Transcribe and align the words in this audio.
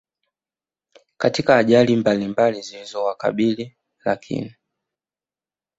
Katika 1.17 1.57
ajali 1.57 1.95
mbalumbali 1.95 2.61
zilizo 2.61 3.03
wakabili 3.03 3.75
Lakini 4.05 4.55